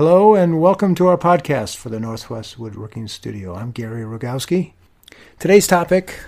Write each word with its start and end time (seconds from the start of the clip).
Hello 0.00 0.34
and 0.34 0.62
welcome 0.62 0.94
to 0.94 1.08
our 1.08 1.18
podcast 1.18 1.76
for 1.76 1.90
the 1.90 2.00
Northwest 2.00 2.58
Woodworking 2.58 3.06
Studio. 3.06 3.54
I'm 3.54 3.70
Gary 3.70 4.00
Rogowski. 4.00 4.72
Today's 5.38 5.66
topic, 5.66 6.18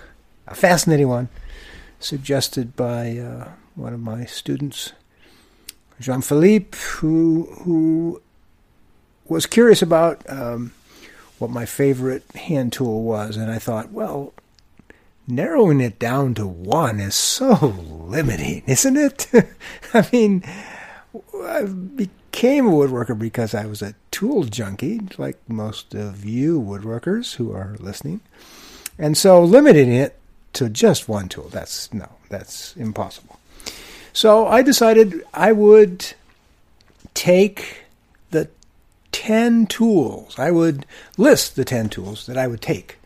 a 0.47 0.55
fascinating 0.55 1.09
one, 1.09 1.31
suggested 1.99 2.77
by 2.77 3.17
uh, 3.17 3.53
one 3.75 3.95
of 3.95 4.01
my 4.01 4.27
students, 4.27 4.93
Jean 5.99 6.21
Philippe, 6.21 6.77
who 6.77 7.45
who 7.63 8.21
was 9.25 9.47
curious 9.47 9.81
about 9.81 10.21
um, 10.29 10.75
what 11.39 11.49
my 11.49 11.65
favorite 11.65 12.31
hand 12.33 12.75
tool 12.75 13.03
was, 13.03 13.39
and 13.39 13.51
I 13.51 13.59
thought, 13.59 13.91
well, 13.91 14.35
narrowing 15.27 15.81
it 15.81 15.99
down 15.99 16.35
to 16.35 16.47
one 16.47 17.01
is 17.01 17.15
so 17.15 17.55
limiting, 18.07 18.65
isn't 18.67 18.99
it? 18.99 19.29
I 19.95 20.07
mean, 20.13 20.45
became 22.33 22.67
a 22.67 22.71
woodworker 22.71 23.17
because 23.17 23.55
I 23.55 23.67
was 23.67 23.83
a 23.83 23.95
tool 24.11 24.45
junkie, 24.45 25.01
like 25.19 25.39
most 25.49 25.95
of 25.95 26.25
you 26.25 26.61
woodworkers 26.61 27.37
who 27.37 27.53
are 27.53 27.77
listening. 27.79 28.21
And 28.99 29.17
so 29.17 29.43
limiting 29.45 29.93
it 29.93 30.19
to 30.55 30.71
just 30.71 31.09
one 31.09 31.29
tool, 31.29 31.49
that's 31.51 31.93
no, 31.93 32.09
that's 32.31 32.75
impossible. 32.77 33.39
So 34.15 34.47
I 34.47 34.63
decided 34.63 35.23
I 35.35 35.53
would 35.53 36.15
take 37.15 37.85
the 38.31 38.49
10 39.13 39.67
tools, 39.67 40.39
I 40.39 40.51
would 40.51 40.87
list 41.19 41.55
the 41.55 41.65
10 41.65 41.91
tools 41.91 42.27
that 42.27 42.39
I 42.39 42.47
would 42.47 42.63
take. 42.63 42.99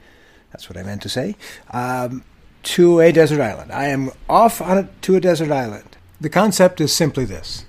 That's 0.52 0.70
what 0.70 0.78
I 0.78 0.84
meant 0.84 1.02
to 1.02 1.08
say. 1.08 1.36
Um, 1.72 2.22
to 2.62 3.00
a 3.00 3.12
desert 3.12 3.40
island. 3.40 3.70
I 3.72 3.86
am 3.86 4.10
off 4.28 4.60
on 4.60 4.78
a, 4.78 4.88
to 5.02 5.16
a 5.16 5.20
desert 5.20 5.50
island. 5.50 5.96
The 6.20 6.30
concept 6.30 6.80
is 6.80 6.92
simply 6.92 7.24
this 7.24 7.64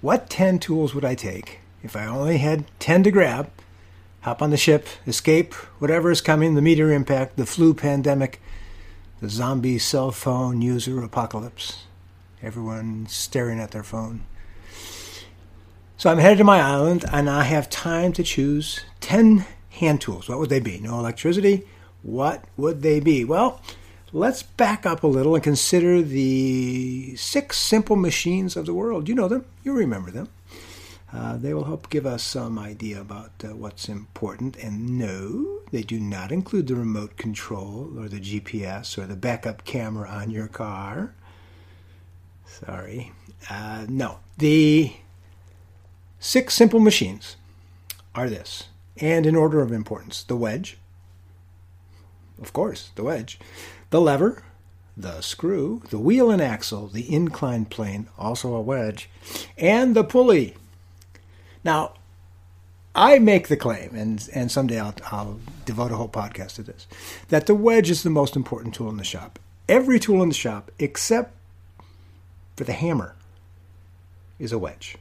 what 0.00 0.30
10 0.30 0.58
tools 0.58 0.94
would 0.94 1.04
I 1.04 1.14
take 1.14 1.60
if 1.82 1.96
I 1.96 2.06
only 2.06 2.38
had 2.38 2.64
10 2.78 3.04
to 3.04 3.10
grab? 3.10 3.50
Hop 4.22 4.42
on 4.42 4.50
the 4.50 4.56
ship, 4.56 4.88
escape 5.06 5.54
whatever 5.78 6.10
is 6.10 6.20
coming 6.20 6.54
the 6.54 6.62
meteor 6.62 6.92
impact, 6.92 7.36
the 7.36 7.46
flu 7.46 7.74
pandemic, 7.74 8.40
the 9.20 9.28
zombie 9.28 9.78
cell 9.78 10.10
phone 10.10 10.60
user 10.60 11.02
apocalypse. 11.02 11.84
Everyone 12.42 13.06
staring 13.08 13.60
at 13.60 13.70
their 13.70 13.82
phone. 13.82 14.24
So 15.96 16.10
I'm 16.10 16.18
headed 16.18 16.38
to 16.38 16.44
my 16.44 16.60
island 16.60 17.04
and 17.10 17.30
I 17.30 17.44
have 17.44 17.70
time 17.70 18.12
to 18.14 18.22
choose 18.22 18.80
10 19.00 19.46
hand 19.70 20.00
tools. 20.00 20.28
What 20.28 20.38
would 20.38 20.50
they 20.50 20.60
be? 20.60 20.78
No 20.78 20.98
electricity? 20.98 21.66
What 22.02 22.44
would 22.56 22.82
they 22.82 23.00
be? 23.00 23.24
Well, 23.24 23.60
let's 24.12 24.42
back 24.42 24.86
up 24.86 25.02
a 25.02 25.06
little 25.06 25.34
and 25.34 25.44
consider 25.44 26.02
the 26.02 27.16
six 27.16 27.56
simple 27.56 27.96
machines 27.96 28.56
of 28.56 28.66
the 28.66 28.74
world. 28.74 29.08
You 29.08 29.14
know 29.14 29.28
them, 29.28 29.44
you 29.64 29.72
remember 29.72 30.10
them. 30.10 30.28
Uh, 31.12 31.36
they 31.36 31.54
will 31.54 31.64
help 31.64 31.88
give 31.88 32.04
us 32.04 32.22
some 32.22 32.58
idea 32.58 33.00
about 33.00 33.30
uh, 33.44 33.54
what's 33.54 33.88
important. 33.88 34.56
And 34.56 34.98
no, 34.98 35.60
they 35.70 35.82
do 35.82 36.00
not 36.00 36.32
include 36.32 36.66
the 36.66 36.74
remote 36.74 37.16
control 37.16 37.92
or 37.98 38.08
the 38.08 38.20
GPS 38.20 38.98
or 38.98 39.06
the 39.06 39.16
backup 39.16 39.64
camera 39.64 40.08
on 40.08 40.30
your 40.30 40.48
car. 40.48 41.14
Sorry. 42.44 43.12
Uh, 43.48 43.86
no. 43.88 44.18
The 44.38 44.94
six 46.18 46.54
simple 46.54 46.80
machines 46.80 47.36
are 48.14 48.28
this, 48.28 48.68
and 48.98 49.26
in 49.26 49.36
order 49.36 49.60
of 49.60 49.72
importance 49.72 50.22
the 50.22 50.36
wedge, 50.36 50.78
of 52.40 52.52
course, 52.52 52.90
the 52.94 53.04
wedge, 53.04 53.38
the 53.90 54.00
lever, 54.00 54.42
the 54.96 55.20
screw, 55.20 55.82
the 55.90 55.98
wheel 55.98 56.30
and 56.30 56.40
axle, 56.40 56.88
the 56.88 57.12
inclined 57.12 57.70
plane, 57.70 58.08
also 58.18 58.54
a 58.54 58.60
wedge, 58.60 59.10
and 59.56 59.94
the 59.94 60.04
pulley. 60.04 60.54
Now, 61.64 61.94
I 62.94 63.18
make 63.18 63.48
the 63.48 63.56
claim, 63.56 63.94
and, 63.94 64.26
and 64.32 64.50
someday 64.50 64.80
I'll, 64.80 64.94
I'll 65.12 65.38
devote 65.66 65.92
a 65.92 65.96
whole 65.96 66.08
podcast 66.08 66.54
to 66.54 66.62
this, 66.62 66.86
that 67.28 67.46
the 67.46 67.54
wedge 67.54 67.90
is 67.90 68.02
the 68.02 68.10
most 68.10 68.36
important 68.36 68.74
tool 68.74 68.88
in 68.88 68.96
the 68.96 69.04
shop. 69.04 69.38
Every 69.68 70.00
tool 70.00 70.22
in 70.22 70.30
the 70.30 70.34
shop, 70.34 70.70
except 70.78 71.34
for 72.56 72.64
the 72.64 72.72
hammer, 72.72 73.14
is 74.38 74.52
a 74.52 74.58
wedge. 74.58 74.96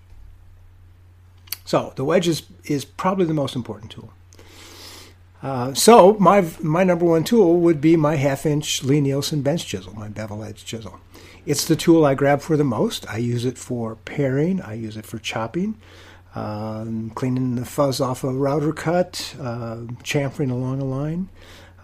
So 1.64 1.94
the 1.96 2.04
wedge 2.04 2.28
is, 2.28 2.44
is 2.66 2.84
probably 2.84 3.26
the 3.26 3.34
most 3.34 3.56
important 3.56 3.92
tool. 3.92 4.12
Uh, 5.46 5.72
so 5.76 6.18
my 6.20 6.44
my 6.60 6.84
number 6.84 7.06
one 7.06 7.24
tool 7.24 7.60
would 7.60 7.80
be 7.80 7.96
my 7.96 8.16
half 8.16 8.48
inch 8.48 8.84
Lie-Nielsen 8.84 9.44
bench 9.44 9.68
chisel, 9.68 9.94
my 9.94 10.08
bevel 10.08 10.44
edge 10.44 10.66
chisel. 10.66 11.00
It's 11.46 11.66
the 11.66 11.76
tool 11.76 12.04
I 12.04 12.16
grab 12.16 12.42
for 12.42 12.58
the 12.58 12.64
most. 12.64 13.08
I 13.08 13.18
use 13.18 13.46
it 13.46 13.60
for 13.60 13.96
paring. 13.96 14.60
I 14.60 14.74
use 14.74 14.98
it 14.98 15.06
for 15.06 15.20
chopping, 15.20 15.78
um, 16.34 17.12
cleaning 17.14 17.58
the 17.58 17.66
fuzz 17.66 18.02
off 18.02 18.24
a 18.24 18.34
router 18.34 18.74
cut, 18.74 19.36
uh, 19.40 19.82
chamfering 20.02 20.50
along 20.50 20.82
a 20.82 20.86
line, 20.86 21.30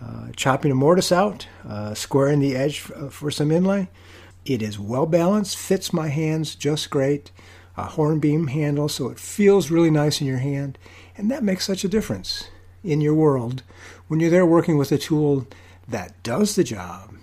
uh, 0.03 0.29
chopping 0.35 0.71
a 0.71 0.75
mortise 0.75 1.11
out, 1.11 1.45
uh, 1.69 1.93
squaring 1.93 2.39
the 2.39 2.55
edge 2.55 2.79
for, 2.79 3.11
for 3.11 3.29
some 3.29 3.51
inlay. 3.51 3.89
It 4.43 4.63
is 4.63 4.79
well 4.79 5.05
balanced, 5.05 5.55
fits 5.55 5.93
my 5.93 6.07
hands 6.07 6.55
just 6.55 6.89
great. 6.89 7.29
A 7.77 7.83
hornbeam 7.83 8.47
handle, 8.47 8.89
so 8.89 9.09
it 9.09 9.19
feels 9.19 9.69
really 9.69 9.91
nice 9.91 10.19
in 10.19 10.25
your 10.25 10.39
hand, 10.39 10.79
and 11.15 11.29
that 11.29 11.43
makes 11.43 11.63
such 11.63 11.83
a 11.83 11.87
difference 11.87 12.49
in 12.83 13.01
your 13.01 13.13
world 13.13 13.63
when 14.07 14.19
you're 14.19 14.29
there 14.29 14.45
working 14.45 14.77
with 14.77 14.91
a 14.91 14.97
tool 14.97 15.47
that 15.87 16.21
does 16.23 16.55
the 16.55 16.63
job 16.63 17.13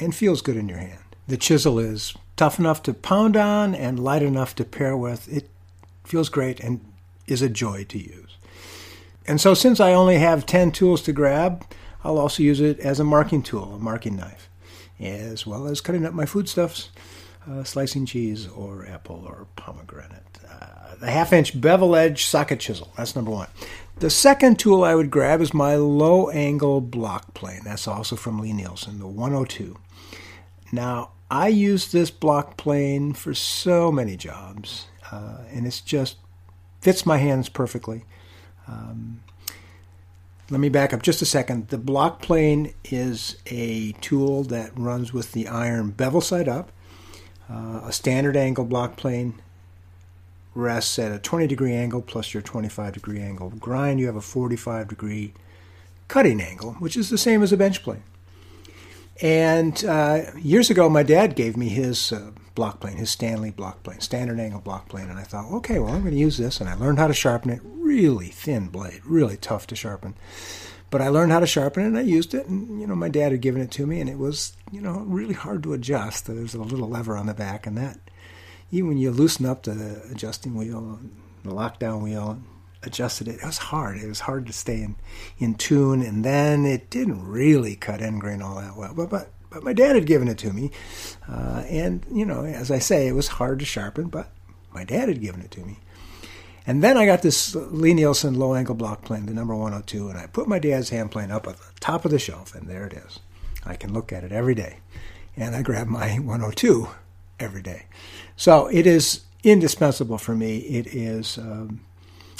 and 0.00 0.14
feels 0.14 0.42
good 0.42 0.56
in 0.56 0.68
your 0.68 0.78
hand. 0.78 0.98
The 1.28 1.36
chisel 1.36 1.78
is 1.78 2.14
tough 2.36 2.58
enough 2.58 2.82
to 2.84 2.94
pound 2.94 3.36
on 3.36 3.74
and 3.74 4.02
light 4.02 4.22
enough 4.22 4.54
to 4.56 4.64
pare 4.64 4.96
with. 4.96 5.32
It 5.32 5.48
feels 6.04 6.28
great 6.28 6.60
and 6.60 6.80
is 7.26 7.42
a 7.42 7.48
joy 7.48 7.84
to 7.84 7.98
use. 7.98 8.36
And 9.26 9.40
so, 9.40 9.54
since 9.54 9.78
I 9.78 9.92
only 9.92 10.18
have 10.18 10.46
10 10.46 10.72
tools 10.72 11.02
to 11.02 11.12
grab, 11.12 11.64
I'll 12.02 12.18
also 12.18 12.42
use 12.42 12.60
it 12.60 12.80
as 12.80 12.98
a 12.98 13.04
marking 13.04 13.42
tool, 13.42 13.74
a 13.74 13.78
marking 13.78 14.16
knife, 14.16 14.48
as 14.98 15.46
well 15.46 15.66
as 15.66 15.80
cutting 15.80 16.06
up 16.06 16.14
my 16.14 16.26
foodstuffs, 16.26 16.90
uh, 17.48 17.62
slicing 17.62 18.06
cheese 18.06 18.48
or 18.48 18.86
apple 18.86 19.24
or 19.26 19.46
pomegranate. 19.56 20.38
Uh, 20.50 20.96
the 20.98 21.10
half 21.10 21.32
inch 21.32 21.58
bevel 21.60 21.94
edge 21.94 22.24
socket 22.24 22.58
chisel, 22.60 22.92
that's 22.96 23.14
number 23.14 23.30
one. 23.30 23.48
The 24.00 24.08
second 24.08 24.58
tool 24.58 24.82
I 24.82 24.94
would 24.94 25.10
grab 25.10 25.42
is 25.42 25.52
my 25.52 25.74
low 25.74 26.30
angle 26.30 26.80
block 26.80 27.34
plane. 27.34 27.60
That's 27.64 27.86
also 27.86 28.16
from 28.16 28.38
Lie-Nielsen, 28.38 28.98
the 28.98 29.06
102. 29.06 29.76
Now, 30.72 31.10
I 31.30 31.48
use 31.48 31.92
this 31.92 32.10
block 32.10 32.56
plane 32.56 33.12
for 33.12 33.34
so 33.34 33.92
many 33.92 34.16
jobs, 34.16 34.86
uh, 35.12 35.40
and 35.52 35.66
it's 35.66 35.82
just 35.82 36.16
fits 36.80 37.04
my 37.04 37.18
hands 37.18 37.50
perfectly. 37.50 38.06
Um, 38.66 39.20
let 40.48 40.60
me 40.60 40.70
back 40.70 40.94
up 40.94 41.02
just 41.02 41.20
a 41.20 41.26
second. 41.26 41.68
The 41.68 41.76
block 41.76 42.22
plane 42.22 42.72
is 42.84 43.36
a 43.48 43.92
tool 44.00 44.44
that 44.44 44.70
runs 44.78 45.12
with 45.12 45.32
the 45.32 45.46
iron 45.46 45.90
bevel 45.90 46.22
side 46.22 46.48
up, 46.48 46.72
uh, 47.50 47.82
a 47.84 47.92
standard 47.92 48.38
angle 48.38 48.64
block 48.64 48.96
plane 48.96 49.42
rests 50.54 50.98
at 50.98 51.12
a 51.12 51.18
20 51.18 51.46
degree 51.46 51.74
angle 51.74 52.02
plus 52.02 52.34
your 52.34 52.42
25 52.42 52.94
degree 52.94 53.20
angle 53.20 53.50
grind, 53.50 54.00
you 54.00 54.06
have 54.06 54.16
a 54.16 54.20
45 54.20 54.88
degree 54.88 55.32
cutting 56.08 56.40
angle, 56.40 56.72
which 56.74 56.96
is 56.96 57.08
the 57.08 57.18
same 57.18 57.42
as 57.42 57.52
a 57.52 57.56
bench 57.56 57.82
plane. 57.82 58.02
And 59.22 59.84
uh, 59.84 60.22
years 60.38 60.70
ago, 60.70 60.88
my 60.88 61.02
dad 61.02 61.36
gave 61.36 61.56
me 61.56 61.68
his 61.68 62.10
uh, 62.10 62.30
block 62.54 62.80
plane, 62.80 62.96
his 62.96 63.10
Stanley 63.10 63.50
block 63.50 63.82
plane, 63.82 64.00
standard 64.00 64.40
angle 64.40 64.60
block 64.60 64.88
plane, 64.88 65.10
and 65.10 65.18
I 65.18 65.24
thought, 65.24 65.52
okay, 65.52 65.78
well, 65.78 65.92
I'm 65.92 66.00
going 66.00 66.14
to 66.14 66.20
use 66.20 66.38
this, 66.38 66.60
and 66.60 66.68
I 66.68 66.74
learned 66.74 66.98
how 66.98 67.06
to 67.06 67.14
sharpen 67.14 67.50
it. 67.50 67.60
Really 67.62 68.28
thin 68.28 68.68
blade, 68.68 69.02
really 69.04 69.36
tough 69.36 69.66
to 69.68 69.76
sharpen. 69.76 70.14
But 70.90 71.02
I 71.02 71.08
learned 71.08 71.32
how 71.32 71.40
to 71.40 71.46
sharpen 71.46 71.84
it, 71.84 71.88
and 71.88 71.98
I 71.98 72.02
used 72.02 72.34
it, 72.34 72.46
and 72.46 72.80
you 72.80 72.86
know, 72.86 72.96
my 72.96 73.08
dad 73.08 73.32
had 73.32 73.42
given 73.42 73.60
it 73.60 73.70
to 73.72 73.86
me, 73.86 74.00
and 74.00 74.08
it 74.08 74.18
was, 74.18 74.56
you 74.72 74.80
know, 74.80 75.04
really 75.06 75.34
hard 75.34 75.62
to 75.64 75.74
adjust. 75.74 76.26
There's 76.26 76.54
a 76.54 76.62
little 76.62 76.88
lever 76.88 77.16
on 77.16 77.26
the 77.26 77.34
back, 77.34 77.66
and 77.66 77.76
that 77.76 77.98
even 78.70 78.88
when 78.88 78.98
you 78.98 79.10
loosen 79.10 79.46
up 79.46 79.62
the 79.62 80.02
adjusting 80.10 80.54
wheel, 80.54 81.00
the 81.44 81.50
lockdown 81.50 82.02
wheel, 82.02 82.40
adjusted 82.82 83.28
it, 83.28 83.40
it 83.40 83.44
was 83.44 83.58
hard. 83.58 83.98
It 83.98 84.08
was 84.08 84.20
hard 84.20 84.46
to 84.46 84.52
stay 84.52 84.82
in, 84.82 84.96
in 85.38 85.54
tune, 85.54 86.02
and 86.02 86.24
then 86.24 86.64
it 86.64 86.90
didn't 86.90 87.26
really 87.26 87.76
cut 87.76 88.00
end 88.00 88.20
grain 88.20 88.42
all 88.42 88.56
that 88.56 88.76
well. 88.76 88.94
But 88.94 89.10
but 89.10 89.30
but 89.50 89.64
my 89.64 89.72
dad 89.72 89.96
had 89.96 90.06
given 90.06 90.28
it 90.28 90.38
to 90.38 90.52
me, 90.52 90.70
uh, 91.28 91.64
and 91.68 92.06
you 92.12 92.24
know, 92.24 92.44
as 92.44 92.70
I 92.70 92.78
say, 92.78 93.08
it 93.08 93.14
was 93.14 93.28
hard 93.28 93.58
to 93.58 93.64
sharpen, 93.64 94.08
but 94.08 94.30
my 94.72 94.84
dad 94.84 95.08
had 95.08 95.20
given 95.20 95.40
it 95.40 95.50
to 95.52 95.60
me. 95.60 95.78
And 96.66 96.84
then 96.84 96.96
I 96.96 97.06
got 97.06 97.22
this 97.22 97.54
Lie-Nielsen 97.54 98.34
low 98.34 98.54
angle 98.54 98.74
block 98.76 99.02
plane, 99.02 99.26
the 99.26 99.34
number 99.34 99.56
102, 99.56 100.08
and 100.08 100.18
I 100.18 100.26
put 100.26 100.46
my 100.46 100.58
dad's 100.58 100.90
hand 100.90 101.10
plane 101.10 101.30
up 101.30 101.48
at 101.48 101.56
the 101.56 101.64
top 101.80 102.04
of 102.04 102.10
the 102.10 102.18
shelf, 102.18 102.54
and 102.54 102.68
there 102.68 102.86
it 102.86 102.92
is. 102.92 103.18
I 103.64 103.74
can 103.74 103.92
look 103.92 104.12
at 104.12 104.24
it 104.24 104.30
every 104.30 104.54
day. 104.54 104.78
And 105.36 105.56
I 105.56 105.62
grab 105.62 105.88
my 105.88 106.16
102 106.18 106.88
every 107.40 107.62
day. 107.62 107.86
So 108.36 108.68
it 108.68 108.86
is 108.86 109.22
indispensable 109.42 110.18
for 110.18 110.34
me. 110.34 110.58
It 110.58 110.86
is 110.88 111.38
um, 111.38 111.80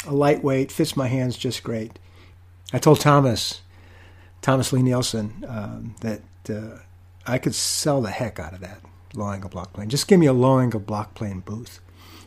a 0.07 0.15
lightweight, 0.15 0.71
fits 0.71 0.97
my 0.97 1.09
hands 1.09 1.37
just 1.37 1.63
great. 1.63 1.99
I 2.73 2.79
told 2.79 3.01
Thomas, 3.01 3.63
Thomas 4.43 4.73
Lie-Nielsen, 4.73 5.45
um, 5.49 5.95
that 6.01 6.23
uh, 6.49 6.79
I 7.27 7.39
could 7.39 7.55
sell 7.55 8.01
the 8.01 8.11
heck 8.11 8.39
out 8.39 8.53
of 8.53 8.61
that 8.61 8.81
low 9.15 9.31
angle 9.31 9.51
block 9.51 9.73
plane. 9.73 9.89
Just 9.89 10.07
give 10.09 10.21
me 10.21 10.27
a 10.27 10.33
low 10.33 10.61
angle 10.61 10.81
block 10.81 11.15
plane 11.15 11.41
booth. 11.41 11.81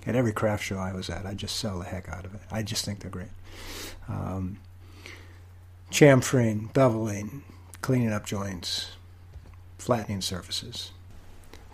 at 0.05 0.15
every 0.15 0.33
craft 0.33 0.63
show 0.63 0.77
I 0.77 0.93
was 0.93 1.09
at. 1.09 1.25
I 1.25 1.33
just 1.33 1.55
sell 1.55 1.79
the 1.79 1.85
heck 1.85 2.09
out 2.09 2.25
of 2.25 2.33
it. 2.33 2.41
I 2.51 2.61
just 2.61 2.83
think 2.83 2.99
they're 2.99 3.09
great. 3.09 3.29
Um, 4.09 4.59
chamfering, 5.91 6.73
beveling, 6.73 7.41
cleaning 7.81 8.11
up 8.11 8.25
joints, 8.25 8.91
flattening 9.77 10.21
surfaces. 10.21 10.91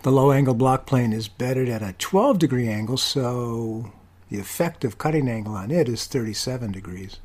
The 0.02 0.10
low 0.10 0.32
angle 0.32 0.54
block 0.54 0.86
plane 0.86 1.12
is 1.12 1.28
bedded 1.28 1.68
at 1.68 1.82
a 1.82 1.94
12 1.98 2.38
degree 2.38 2.68
angle, 2.68 2.96
so 2.96 3.92
the 4.30 4.38
effective 4.38 4.96
cutting 4.96 5.28
angle 5.28 5.54
on 5.54 5.70
it 5.70 5.90
is 5.90 6.06
37 6.06 6.72
degrees. 6.72 7.18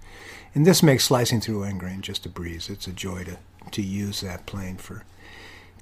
And 0.53 0.65
this 0.65 0.83
makes 0.83 1.05
slicing 1.05 1.39
through 1.39 1.63
end 1.63 1.79
grain 1.79 2.01
just 2.01 2.25
a 2.25 2.29
breeze. 2.29 2.69
It's 2.69 2.85
a 2.87 2.91
joy 2.91 3.23
to, 3.23 3.37
to 3.71 3.81
use 3.81 4.19
that 4.21 4.45
plane 4.45 4.75
for 4.75 5.05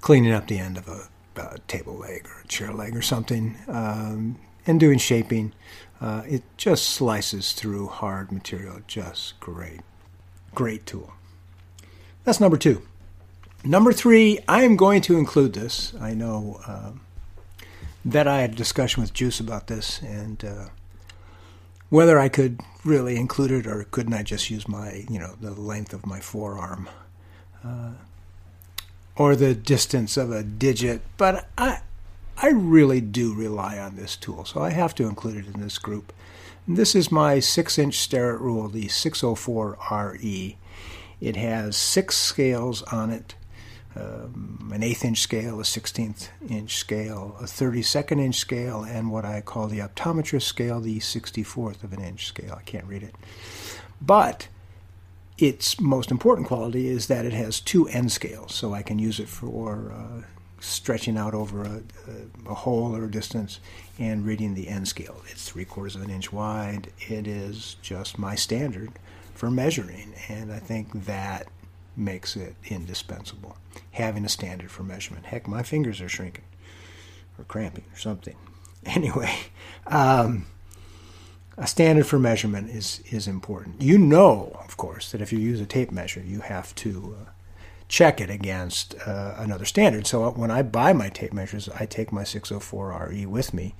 cleaning 0.01 0.33
up 0.33 0.47
the 0.47 0.59
end 0.59 0.77
of 0.77 0.87
a, 0.87 1.07
a 1.35 1.57
table 1.67 1.95
leg 1.95 2.27
or 2.27 2.41
a 2.43 2.47
chair 2.47 2.71
leg 2.71 2.95
or 2.95 3.01
something 3.01 3.57
um, 3.67 4.37
and 4.67 4.79
doing 4.79 4.99
shaping. 4.99 5.51
Uh, 5.99 6.21
it 6.27 6.43
just 6.57 6.87
slices 6.91 7.53
through 7.53 7.87
hard 7.87 8.31
material 8.31 8.81
just 8.85 9.39
great. 9.39 9.81
Great 10.53 10.85
tool. 10.85 11.13
That's 12.23 12.39
number 12.39 12.57
two. 12.57 12.83
Number 13.65 13.93
three, 13.93 14.39
I 14.45 14.63
am 14.63 14.75
going 14.75 15.01
to 15.03 15.17
include 15.17 15.53
this. 15.53 15.93
I 15.99 16.13
know 16.13 16.59
uh, 16.67 16.91
that 18.03 18.27
I 18.27 18.41
had 18.41 18.51
a 18.51 18.55
discussion 18.55 19.01
with 19.01 19.13
Juice 19.13 19.39
about 19.39 19.67
this 19.67 20.01
and 20.01 20.43
uh, 20.43 20.65
whether 21.89 22.19
I 22.19 22.27
could 22.27 22.59
really 22.83 23.15
include 23.15 23.51
it 23.51 23.65
or 23.65 23.85
couldn't 23.85 24.13
I 24.13 24.23
just 24.23 24.49
use 24.49 24.67
my, 24.67 25.05
you 25.09 25.17
know, 25.17 25.35
the 25.39 25.51
length 25.51 25.93
of 25.93 26.05
my 26.05 26.19
forearm 26.19 26.89
uh, 27.63 27.91
or 29.15 29.33
the 29.33 29.55
distance 29.55 30.17
of 30.17 30.29
a 30.29 30.43
digit. 30.43 31.01
But 31.15 31.47
I, 31.57 31.79
I 32.37 32.49
really 32.49 32.99
do 32.99 33.33
rely 33.33 33.79
on 33.79 33.95
this 33.95 34.17
tool, 34.17 34.43
so 34.43 34.61
I 34.61 34.71
have 34.71 34.93
to 34.95 35.07
include 35.07 35.37
it 35.37 35.53
in 35.53 35.61
this 35.61 35.77
group. 35.77 36.11
And 36.67 36.75
this 36.75 36.95
is 36.95 37.13
my 37.13 37.39
six 37.39 37.79
inch 37.79 37.95
Starrett 37.95 38.41
rule, 38.41 38.67
the 38.67 38.87
604RE. 38.87 40.55
It 41.21 41.35
has 41.37 41.77
six 41.77 42.17
scales 42.17 42.81
on 42.83 43.09
it 43.09 43.35
um, 43.95 44.71
an 44.73 44.81
eighth 44.83 45.05
inch 45.05 45.19
scale, 45.19 45.59
a 45.59 45.63
16th 45.63 46.29
inch 46.49 46.77
scale, 46.77 47.35
a 47.39 47.43
32nd 47.43 48.19
inch 48.19 48.35
scale, 48.35 48.83
and 48.83 49.11
what 49.11 49.25
I 49.25 49.41
call 49.41 49.67
the 49.67 49.79
optometrist 49.79 50.43
scale, 50.43 50.79
the 50.81 50.99
64th 50.99 51.83
of 51.83 51.93
an 51.93 52.01
inch 52.01 52.27
scale. 52.27 52.55
I 52.57 52.63
can't 52.63 52.85
read 52.85 53.03
it. 53.03 53.15
But 54.01 54.47
its 55.37 55.79
most 55.79 56.11
important 56.11 56.47
quality 56.47 56.87
is 56.87 57.07
that 57.07 57.25
it 57.25 57.33
has 57.33 57.59
two 57.59 57.87
end 57.87 58.11
scales, 58.11 58.53
so 58.53 58.73
I 58.73 58.81
can 58.81 58.99
use 58.99 59.19
it 59.19 59.29
for 59.29 59.91
uh, 59.91 60.21
stretching 60.59 61.17
out 61.17 61.33
over 61.33 61.63
a, 61.63 61.81
a, 62.07 62.51
a, 62.51 62.53
hole 62.53 62.95
or 62.95 63.05
a 63.05 63.11
distance 63.11 63.59
and 63.99 64.25
reading 64.25 64.53
the 64.53 64.69
end 64.69 64.87
scale. 64.87 65.21
It's 65.29 65.49
three 65.49 65.65
quarters 65.65 65.95
of 65.95 66.01
an 66.01 66.09
inch 66.09 66.31
wide. 66.31 66.91
It 66.99 67.27
is 67.27 67.75
just 67.81 68.17
my 68.17 68.35
standard 68.35 68.91
for 69.35 69.51
measuring, 69.51 70.13
and 70.29 70.51
I 70.51 70.59
think 70.59 71.05
that 71.05 71.47
makes 71.95 72.35
it 72.35 72.55
indispensable. 72.65 73.57
Having 73.91 74.25
a 74.25 74.29
standard 74.29 74.71
for 74.71 74.83
measurement. 74.83 75.25
Heck, 75.25 75.47
my 75.47 75.63
fingers 75.63 76.01
are 76.01 76.09
shrinking 76.09 76.45
or 77.37 77.45
cramping 77.45 77.85
or 77.93 77.97
something. 77.97 78.35
Anyway, 78.85 79.33
um, 79.87 80.45
a 81.57 81.65
standard 81.67 82.05
for 82.05 82.19
measurement 82.19 82.69
is, 82.69 83.01
is 83.09 83.29
important. 83.29 83.81
You 83.81 83.97
know, 83.97 84.59
of 84.65 84.75
course, 84.75 85.13
that 85.13 85.21
if 85.21 85.31
you 85.31 85.39
use 85.39 85.61
a 85.61 85.65
tape 85.65 85.89
measure, 85.89 86.19
you 86.19 86.41
have 86.41 86.75
to 86.75 87.15
uh, 87.17 87.29
check 87.87 88.19
it 88.19 88.29
against 88.29 88.95
uh, 89.05 89.35
another 89.37 89.65
standard. 89.65 90.07
So 90.07 90.29
when 90.31 90.51
I 90.51 90.63
buy 90.63 90.93
my 90.93 91.09
tape 91.09 91.31
measures, 91.31 91.69
I 91.69 91.85
take 91.85 92.11
my 92.11 92.23
604RE 92.23 93.27
with 93.27 93.53
me 93.53 93.75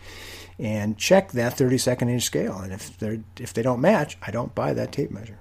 and 0.60 0.98
check 0.98 1.32
that 1.32 1.58
32nd 1.58 2.10
inch 2.10 2.24
scale. 2.24 2.60
And 2.60 2.72
if, 2.72 2.98
they 3.00 3.22
if 3.40 3.54
they 3.54 3.62
don't 3.62 3.82
match, 3.82 4.18
I 4.22 4.32
don't 4.32 4.54
buy 4.54 4.74
that 4.74 4.92
tape 4.92 5.12
measure. 5.12 5.40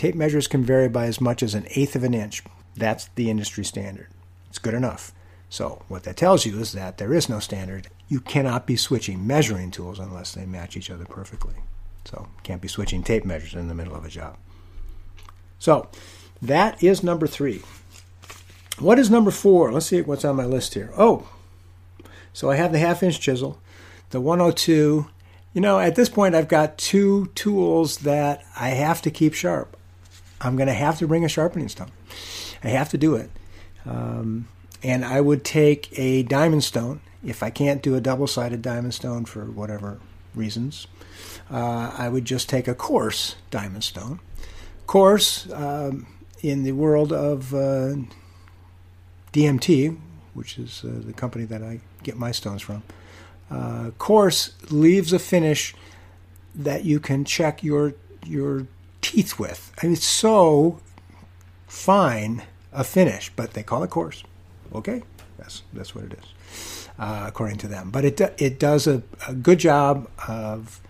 Tape 0.00 0.14
measures 0.14 0.48
can 0.48 0.64
vary 0.64 0.88
by 0.88 1.04
as 1.04 1.20
much 1.20 1.42
as 1.42 1.54
an 1.54 1.66
eighth 1.72 1.94
of 1.94 2.04
an 2.04 2.14
inch. 2.14 2.42
That's 2.74 3.10
the 3.16 3.28
industry 3.28 3.66
standard. 3.66 4.06
It's 4.48 4.58
good 4.58 4.72
enough. 4.72 5.12
So, 5.50 5.82
what 5.88 6.04
that 6.04 6.16
tells 6.16 6.46
you 6.46 6.58
is 6.58 6.72
that 6.72 6.96
there 6.96 7.12
is 7.12 7.28
no 7.28 7.38
standard. 7.38 7.88
You 8.08 8.20
cannot 8.20 8.66
be 8.66 8.76
switching 8.76 9.26
measuring 9.26 9.70
tools 9.70 9.98
unless 9.98 10.32
they 10.32 10.46
match 10.46 10.74
each 10.74 10.90
other 10.90 11.04
perfectly. 11.04 11.52
So, 12.06 12.28
can't 12.44 12.62
be 12.62 12.66
switching 12.66 13.02
tape 13.02 13.26
measures 13.26 13.52
in 13.52 13.68
the 13.68 13.74
middle 13.74 13.94
of 13.94 14.06
a 14.06 14.08
job. 14.08 14.38
So, 15.58 15.90
that 16.40 16.82
is 16.82 17.02
number 17.02 17.26
three. 17.26 17.60
What 18.78 18.98
is 18.98 19.10
number 19.10 19.30
four? 19.30 19.70
Let's 19.70 19.84
see 19.84 20.00
what's 20.00 20.24
on 20.24 20.36
my 20.36 20.46
list 20.46 20.72
here. 20.72 20.94
Oh, 20.96 21.28
so 22.32 22.50
I 22.50 22.56
have 22.56 22.72
the 22.72 22.78
half 22.78 23.02
inch 23.02 23.20
chisel, 23.20 23.60
the 24.08 24.20
102. 24.22 25.10
You 25.52 25.60
know, 25.60 25.78
at 25.78 25.94
this 25.94 26.08
point, 26.08 26.34
I've 26.34 26.48
got 26.48 26.78
two 26.78 27.26
tools 27.34 27.98
that 27.98 28.42
I 28.56 28.70
have 28.70 29.02
to 29.02 29.10
keep 29.10 29.34
sharp. 29.34 29.76
I'm 30.40 30.56
going 30.56 30.68
to 30.68 30.74
have 30.74 30.98
to 30.98 31.06
bring 31.06 31.24
a 31.24 31.28
sharpening 31.28 31.68
stone. 31.68 31.90
I 32.64 32.68
have 32.68 32.88
to 32.90 32.98
do 32.98 33.14
it. 33.14 33.30
Um, 33.86 34.48
and 34.82 35.04
I 35.04 35.20
would 35.20 35.44
take 35.44 35.96
a 35.98 36.22
diamond 36.22 36.64
stone 36.64 37.00
if 37.24 37.42
I 37.42 37.50
can't 37.50 37.82
do 37.82 37.94
a 37.96 38.00
double 38.00 38.26
sided 38.26 38.62
diamond 38.62 38.94
stone 38.94 39.24
for 39.24 39.44
whatever 39.44 39.98
reasons. 40.34 40.86
Uh, 41.50 41.92
I 41.96 42.08
would 42.08 42.24
just 42.24 42.48
take 42.48 42.68
a 42.68 42.74
coarse 42.74 43.36
diamond 43.50 43.84
stone. 43.84 44.20
Coarse, 44.86 45.50
um, 45.52 46.06
in 46.42 46.62
the 46.62 46.72
world 46.72 47.12
of 47.12 47.54
uh, 47.54 47.94
DMT, 49.32 49.98
which 50.34 50.58
is 50.58 50.82
uh, 50.84 51.00
the 51.04 51.12
company 51.12 51.44
that 51.44 51.62
I 51.62 51.80
get 52.02 52.16
my 52.16 52.32
stones 52.32 52.62
from, 52.62 52.82
uh, 53.50 53.90
coarse 53.98 54.54
leaves 54.70 55.12
a 55.12 55.18
finish 55.18 55.74
that 56.54 56.84
you 56.84 57.00
can 57.00 57.24
check 57.24 57.62
your 57.62 57.94
your 58.24 58.66
teeth 59.00 59.38
with. 59.38 59.72
I 59.80 59.86
mean, 59.86 59.94
it's 59.94 60.04
so 60.04 60.80
fine 61.66 62.42
a 62.72 62.84
finish, 62.84 63.30
but 63.34 63.54
they 63.54 63.62
call 63.62 63.82
it 63.82 63.90
coarse. 63.90 64.22
Okay, 64.74 65.02
that's 65.38 65.62
that's 65.72 65.94
what 65.94 66.04
it 66.04 66.12
is, 66.14 66.88
uh, 66.98 67.24
according 67.26 67.58
to 67.58 67.68
them. 67.68 67.90
But 67.90 68.04
it 68.04 68.20
it 68.38 68.58
does 68.58 68.86
a, 68.86 69.02
a, 69.26 69.34
good 69.34 69.58
job 69.58 70.08
of 70.28 70.80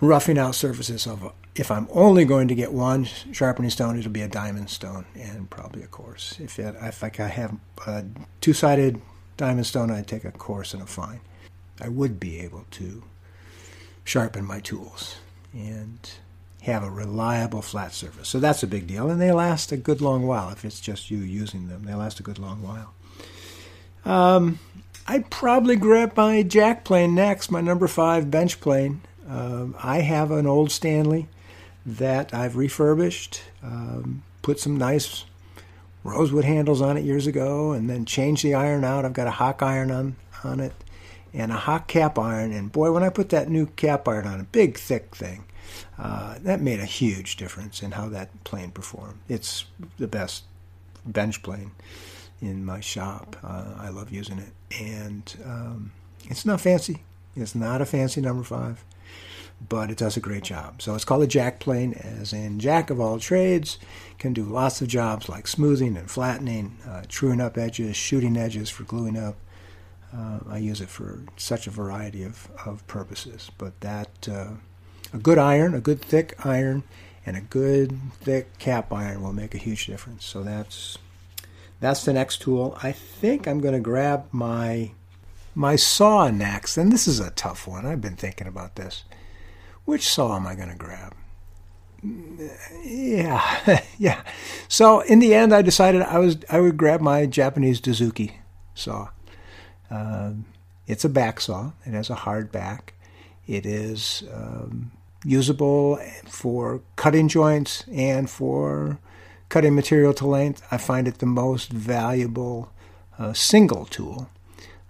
roughing 0.00 0.38
out 0.38 0.54
surfaces. 0.54 1.06
Of 1.06 1.32
if 1.54 1.70
I'm 1.70 1.88
only 1.92 2.24
going 2.24 2.48
to 2.48 2.54
get 2.54 2.72
one 2.72 3.04
sharpening 3.04 3.70
stone, 3.70 3.98
it'll 3.98 4.10
be 4.10 4.22
a 4.22 4.28
diamond 4.28 4.70
stone 4.70 5.04
and 5.14 5.50
probably 5.50 5.82
a 5.82 5.86
coarse. 5.86 6.38
If 6.40 6.58
it, 6.58 6.74
if 6.80 7.04
I 7.04 7.10
have 7.26 7.56
a 7.86 8.04
two 8.40 8.54
sided 8.54 9.00
diamond 9.36 9.66
stone, 9.66 9.90
I'd 9.90 10.06
take 10.06 10.24
a 10.24 10.32
coarse 10.32 10.72
and 10.72 10.82
a 10.82 10.86
fine. 10.86 11.20
I 11.80 11.88
would 11.88 12.18
be 12.18 12.38
able 12.40 12.64
to 12.72 13.02
sharpen 14.04 14.44
my 14.44 14.60
tools 14.60 15.16
and 15.52 15.98
have 16.64 16.82
a 16.82 16.90
reliable 16.90 17.60
flat 17.62 17.92
surface. 17.92 18.28
So 18.28 18.40
that's 18.40 18.62
a 18.62 18.66
big 18.66 18.86
deal, 18.86 19.10
and 19.10 19.20
they 19.20 19.32
last 19.32 19.70
a 19.70 19.76
good 19.76 20.00
long 20.00 20.26
while 20.26 20.50
if 20.50 20.64
it's 20.64 20.80
just 20.80 21.10
you 21.10 21.18
using 21.18 21.68
them. 21.68 21.84
They 21.84 21.94
last 21.94 22.20
a 22.20 22.22
good 22.22 22.38
long 22.38 22.62
while. 22.62 22.94
Um, 24.04 24.58
I'd 25.06 25.30
probably 25.30 25.76
grab 25.76 26.16
my 26.16 26.42
jack 26.42 26.84
plane 26.84 27.14
next, 27.14 27.50
my 27.50 27.60
number 27.60 27.86
five 27.86 28.30
bench 28.30 28.60
plane. 28.60 29.02
Um, 29.28 29.74
I 29.82 30.00
have 30.00 30.30
an 30.30 30.46
old 30.46 30.70
Stanley 30.70 31.28
that 31.84 32.32
I've 32.32 32.56
refurbished, 32.56 33.42
um, 33.62 34.22
put 34.40 34.58
some 34.58 34.78
nice 34.78 35.24
rosewood 36.02 36.44
handles 36.44 36.80
on 36.80 36.96
it 36.96 37.04
years 37.04 37.26
ago, 37.26 37.72
and 37.72 37.90
then 37.90 38.06
changed 38.06 38.42
the 38.42 38.54
iron 38.54 38.84
out. 38.84 39.04
I've 39.04 39.12
got 39.12 39.26
a 39.26 39.32
Hock 39.32 39.62
iron 39.62 39.90
on, 39.90 40.16
on 40.42 40.60
it 40.60 40.72
and 41.34 41.52
a 41.52 41.56
Hock 41.56 41.88
cap 41.88 42.18
iron. 42.18 42.52
And 42.52 42.72
boy, 42.72 42.92
when 42.92 43.02
I 43.02 43.10
put 43.10 43.28
that 43.30 43.50
new 43.50 43.66
cap 43.66 44.08
iron 44.08 44.26
on, 44.26 44.40
a 44.40 44.44
big, 44.44 44.78
thick 44.78 45.14
thing, 45.14 45.44
uh, 45.98 46.36
that 46.42 46.60
made 46.60 46.80
a 46.80 46.86
huge 46.86 47.36
difference 47.36 47.82
in 47.82 47.92
how 47.92 48.08
that 48.08 48.44
plane 48.44 48.70
performed. 48.70 49.18
It's 49.28 49.64
the 49.98 50.08
best 50.08 50.44
bench 51.04 51.42
plane 51.42 51.72
in 52.40 52.64
my 52.64 52.80
shop. 52.80 53.36
Uh, 53.42 53.74
I 53.78 53.88
love 53.88 54.10
using 54.10 54.38
it, 54.38 54.52
and 54.80 55.34
um, 55.44 55.92
it's 56.28 56.44
not 56.44 56.60
fancy. 56.60 57.02
It's 57.36 57.54
not 57.54 57.80
a 57.80 57.86
fancy 57.86 58.20
number 58.20 58.44
five, 58.44 58.84
but 59.68 59.90
it 59.90 59.98
does 59.98 60.16
a 60.16 60.20
great 60.20 60.44
job. 60.44 60.80
So 60.82 60.94
it's 60.94 61.04
called 61.04 61.22
a 61.22 61.26
jack 61.26 61.58
plane, 61.58 61.94
as 61.94 62.32
in 62.32 62.58
jack 62.58 62.90
of 62.90 63.00
all 63.00 63.18
trades. 63.18 63.78
Can 64.18 64.32
do 64.32 64.44
lots 64.44 64.80
of 64.80 64.88
jobs 64.88 65.28
like 65.28 65.46
smoothing 65.46 65.96
and 65.96 66.10
flattening, 66.10 66.78
uh, 66.88 67.02
truing 67.08 67.40
up 67.40 67.58
edges, 67.58 67.96
shooting 67.96 68.36
edges 68.36 68.70
for 68.70 68.84
gluing 68.84 69.16
up. 69.16 69.36
Uh, 70.16 70.38
I 70.48 70.58
use 70.58 70.80
it 70.80 70.88
for 70.88 71.22
such 71.36 71.66
a 71.66 71.70
variety 71.70 72.22
of, 72.22 72.48
of 72.64 72.86
purposes. 72.86 73.50
But 73.58 73.80
that 73.80 74.28
uh, 74.28 74.52
a 75.14 75.18
good 75.18 75.38
iron, 75.38 75.74
a 75.74 75.80
good 75.80 76.02
thick 76.02 76.34
iron, 76.44 76.82
and 77.24 77.36
a 77.36 77.40
good 77.40 77.98
thick 78.20 78.58
cap 78.58 78.92
iron 78.92 79.22
will 79.22 79.32
make 79.32 79.54
a 79.54 79.58
huge 79.58 79.86
difference. 79.86 80.24
So 80.26 80.42
that's 80.42 80.98
that's 81.80 82.04
the 82.04 82.12
next 82.12 82.42
tool. 82.42 82.76
I 82.82 82.92
think 82.92 83.46
I'm 83.46 83.60
going 83.60 83.74
to 83.74 83.80
grab 83.80 84.26
my 84.32 84.90
my 85.54 85.76
saw 85.76 86.28
next, 86.28 86.76
and 86.76 86.92
this 86.92 87.06
is 87.06 87.20
a 87.20 87.30
tough 87.30 87.66
one. 87.66 87.86
I've 87.86 88.00
been 88.00 88.16
thinking 88.16 88.48
about 88.48 88.74
this. 88.74 89.04
Which 89.84 90.08
saw 90.08 90.36
am 90.36 90.46
I 90.46 90.54
going 90.54 90.70
to 90.70 90.76
grab? 90.76 91.14
Yeah, 92.82 93.80
yeah. 93.98 94.22
So 94.66 95.00
in 95.00 95.20
the 95.20 95.34
end, 95.34 95.54
I 95.54 95.62
decided 95.62 96.02
I 96.02 96.18
was 96.18 96.38
I 96.50 96.60
would 96.60 96.76
grab 96.76 97.00
my 97.00 97.24
Japanese 97.26 97.80
Dozuki 97.80 98.32
saw. 98.74 99.10
Uh, 99.90 100.32
it's 100.86 101.04
a 101.04 101.08
back 101.08 101.40
saw. 101.40 101.72
It 101.86 101.92
has 101.92 102.10
a 102.10 102.14
hard 102.14 102.50
back 102.50 102.94
It 103.46 103.64
is 103.64 104.24
um, 104.32 104.90
usable 105.24 105.98
for 106.26 106.82
cutting 106.96 107.28
joints 107.28 107.84
and 107.92 108.28
for 108.28 108.98
cutting 109.48 109.74
material 109.74 110.14
to 110.14 110.26
length. 110.26 110.62
I 110.70 110.76
find 110.76 111.08
it 111.08 111.18
the 111.18 111.26
most 111.26 111.72
valuable 111.72 112.72
uh, 113.18 113.32
single 113.32 113.86
tool. 113.86 114.28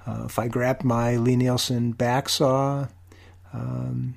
Uh, 0.07 0.25
if 0.27 0.39
I 0.39 0.49
grab 0.49 0.83
my 0.85 1.17
Lie-Nielsen 1.17 1.93
back 1.93 2.29
saw 2.29 2.89
um, 3.53 4.17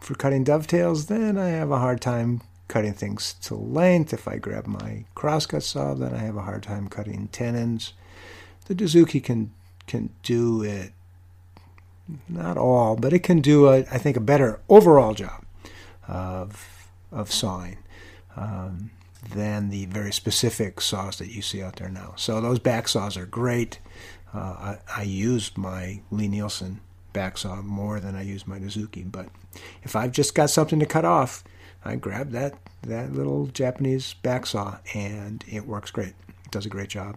for 0.00 0.14
cutting 0.14 0.44
dovetails, 0.44 1.06
then 1.06 1.38
I 1.38 1.48
have 1.48 1.70
a 1.70 1.78
hard 1.78 2.00
time 2.00 2.42
cutting 2.68 2.92
things 2.92 3.34
to 3.42 3.54
length. 3.54 4.12
If 4.12 4.26
I 4.28 4.38
grab 4.38 4.66
my 4.66 5.04
crosscut 5.14 5.62
saw, 5.62 5.94
then 5.94 6.14
I 6.14 6.18
have 6.18 6.36
a 6.36 6.42
hard 6.42 6.62
time 6.62 6.88
cutting 6.88 7.28
tenons. 7.28 7.92
The 8.66 8.74
Dozuki 8.74 9.22
can 9.22 9.52
can 9.86 10.10
do 10.24 10.62
it, 10.62 10.92
not 12.28 12.56
all, 12.56 12.96
but 12.96 13.12
it 13.12 13.20
can 13.20 13.40
do 13.40 13.68
a, 13.68 13.78
I 13.80 13.98
think 13.98 14.16
a 14.16 14.20
better 14.20 14.60
overall 14.68 15.14
job 15.14 15.44
of 16.08 16.88
of 17.12 17.32
sawing 17.32 17.78
um, 18.36 18.90
than 19.34 19.70
the 19.70 19.86
very 19.86 20.12
specific 20.12 20.80
saws 20.80 21.18
that 21.18 21.28
you 21.28 21.42
see 21.42 21.62
out 21.62 21.76
there 21.76 21.88
now. 21.88 22.12
So 22.16 22.40
those 22.40 22.58
back 22.58 22.88
saws 22.88 23.16
are 23.16 23.26
great. 23.26 23.78
Uh, 24.34 24.38
I, 24.38 24.78
I 24.98 25.02
use 25.02 25.56
my 25.56 26.00
Lie-Nielsen 26.10 26.80
back 27.12 27.38
saw 27.38 27.62
more 27.62 28.00
than 28.00 28.14
I 28.14 28.22
use 28.22 28.46
my 28.46 28.58
Dozuki, 28.58 29.10
but 29.10 29.28
if 29.82 29.96
I've 29.96 30.12
just 30.12 30.34
got 30.34 30.50
something 30.50 30.78
to 30.80 30.86
cut 30.86 31.04
off, 31.04 31.42
I 31.84 31.96
grab 31.96 32.30
that 32.32 32.54
that 32.82 33.12
little 33.12 33.46
Japanese 33.46 34.14
back 34.14 34.46
saw 34.46 34.78
and 34.94 35.44
it 35.48 35.66
works 35.66 35.90
great. 35.90 36.14
It 36.44 36.50
does 36.50 36.66
a 36.66 36.68
great 36.70 36.90
job, 36.90 37.16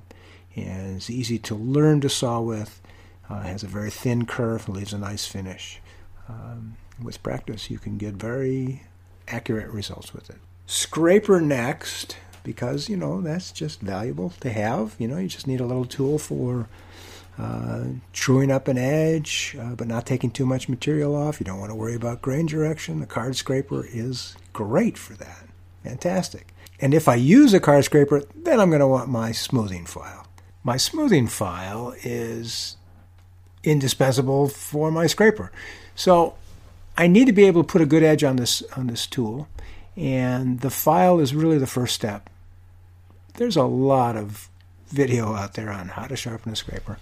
and 0.56 0.98
it's 0.98 1.10
easy 1.10 1.38
to 1.40 1.56
learn 1.56 2.02
to 2.02 2.10
saw 2.10 2.40
with. 2.40 2.82
Uh, 3.30 3.42
has 3.42 3.64
a 3.64 3.68
very 3.68 3.92
thin 3.92 4.26
kerf, 4.26 4.68
leaves 4.68 4.94
a 4.94 4.98
nice 4.98 5.28
finish. 5.28 5.80
Um, 6.28 6.78
with 7.02 7.22
practice, 7.22 7.70
you 7.70 7.78
can 7.78 7.98
get 7.98 8.16
very 8.16 8.84
accurate 9.28 9.70
results 9.70 10.14
with 10.14 10.30
it. 10.30 10.38
Scraper 10.66 11.40
next, 11.40 12.18
because 12.44 12.90
you 12.90 12.98
know 12.98 13.22
that's 13.22 13.52
just 13.52 13.82
valuable 13.82 14.34
to 14.40 14.50
have. 14.52 14.96
You 14.98 15.08
know, 15.08 15.18
you 15.18 15.28
just 15.28 15.48
need 15.48 15.60
a 15.60 15.66
little 15.66 15.86
tool 15.86 16.18
for 16.18 16.68
uh, 17.38 17.84
truing 18.12 18.52
up 18.52 18.68
an 18.68 18.78
edge, 18.78 19.56
uh, 19.60 19.76
but 19.76 19.88
not 19.88 20.06
taking 20.06 20.32
too 20.32 20.46
much 20.46 20.68
material 20.68 21.16
off. 21.16 21.40
You 21.40 21.46
don't 21.46 21.60
want 21.60 21.72
to 21.72 21.76
worry 21.76 21.96
about 21.96 22.22
grain 22.22 22.46
direction. 22.46 23.00
The 23.00 23.06
card 23.06 23.36
scraper 23.36 23.86
is 23.88 24.36
great 24.54 24.98
for 24.98 25.14
that. 25.14 25.48
Fantastic. 25.84 26.54
And 26.82 26.94
if 26.94 27.08
I 27.08 27.16
use 27.16 27.54
a 27.54 27.60
card 27.60 27.86
scraper, 27.86 28.24
then 28.36 28.60
I'm 28.60 28.70
going 28.70 28.80
to 28.82 28.88
want 28.88 29.10
my 29.10 29.32
smoothing 29.32 29.86
file. 29.86 30.28
My 30.64 30.78
smoothing 30.78 31.28
file 31.28 31.94
is 32.04 32.76
indispensable 33.64 34.48
for 34.48 34.92
my 34.92 35.08
scraper. 35.08 35.52
So 35.96 36.36
I 36.98 37.08
need 37.08 37.26
to 37.26 37.34
be 37.34 37.46
able 37.46 37.64
to 37.64 37.68
put 37.68 37.82
a 37.82 37.86
good 37.86 38.04
edge 38.04 38.24
on 38.24 38.36
this 38.38 38.62
on 38.76 38.88
this 38.88 39.08
tool, 39.08 39.48
and 39.96 40.60
the 40.62 40.70
file 40.70 41.20
is 41.20 41.36
really 41.36 41.58
the 41.58 41.68
first 41.68 41.96
step. 41.96 42.30
There's 43.36 43.58
a 43.58 43.64
lot 43.64 44.16
of 44.16 44.50
video 44.88 45.34
out 45.34 45.54
there 45.54 45.70
on 45.70 45.90
how 45.90 46.08
to 46.08 46.16
sharpen 46.16 46.52
a 46.52 46.56
scraper. 46.56 46.98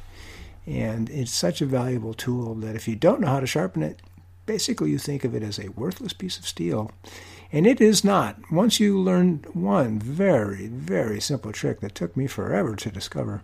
And 0.66 1.10
it's 1.10 1.32
such 1.32 1.62
a 1.62 1.66
valuable 1.66 2.14
tool 2.14 2.54
that 2.56 2.76
if 2.76 2.88
you 2.88 2.96
don't 2.96 3.22
know 3.22 3.28
how 3.28 3.40
to 3.40 3.48
sharpen 3.48 3.82
it, 3.84 4.02
basically 4.46 4.92
you 4.92 4.98
think 4.98 5.24
of 5.24 5.34
it 5.34 5.42
as 5.42 5.58
a 5.58 5.70
worthless 5.70 6.14
piece 6.14 6.38
of 6.38 6.46
steel. 6.46 6.92
And 7.52 7.66
it 7.66 7.80
is 7.80 8.04
not. 8.04 8.52
Once 8.52 8.80
you 8.80 9.00
learn 9.00 9.46
one 9.54 10.00
very, 10.00 10.68
very 10.68 11.22
simple 11.22 11.54
trick 11.54 11.80
that 11.80 11.96
took 11.96 12.18
me 12.18 12.28
forever 12.28 12.76
to 12.76 12.92
discover, 12.92 13.44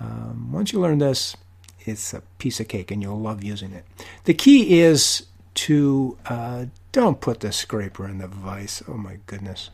um, 0.00 0.50
once 0.50 0.72
you 0.72 0.80
learn 0.80 0.98
this, 0.98 1.36
it's 1.84 2.14
a 2.14 2.22
piece 2.38 2.60
of 2.60 2.68
cake 2.68 2.90
and 2.90 3.02
you'll 3.02 3.20
love 3.20 3.44
using 3.44 3.72
it. 3.72 3.84
The 4.24 4.34
key 4.34 4.80
is 4.80 5.26
to 5.54 6.18
uh, 6.26 6.66
don't 6.92 7.20
put 7.20 7.40
the 7.40 7.52
scraper 7.52 8.08
in 8.08 8.18
the 8.18 8.28
vise. 8.28 8.82
Oh 8.88 8.94
my 8.94 9.18
goodness. 9.26 9.70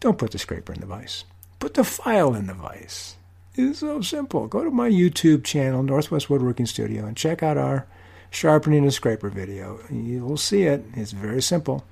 Don't 0.00 0.18
put 0.18 0.32
the 0.32 0.38
scraper 0.38 0.72
in 0.72 0.80
the 0.80 0.86
vise. 0.86 1.24
Put 1.58 1.74
the 1.74 1.84
file 1.84 2.34
in 2.34 2.46
the 2.46 2.54
vise. 2.54 3.16
It's 3.54 3.78
so 3.78 4.02
simple. 4.02 4.46
Go 4.46 4.64
to 4.64 4.70
my 4.70 4.90
YouTube 4.90 5.42
channel, 5.42 5.82
Northwest 5.82 6.28
Woodworking 6.28 6.66
Studio, 6.66 7.06
and 7.06 7.16
check 7.16 7.42
out 7.42 7.56
our 7.56 7.86
sharpening 8.30 8.84
a 8.84 8.90
scraper 8.90 9.30
video. 9.30 9.80
You'll 9.90 10.36
see 10.36 10.64
it. 10.64 10.84
It's 10.94 11.12
very 11.12 11.40
simple 11.40 11.84